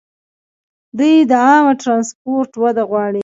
دوی 0.97 1.15
د 1.31 1.33
عامه 1.45 1.73
ټرانسپورټ 1.83 2.51
وده 2.63 2.83
غواړي. 2.89 3.19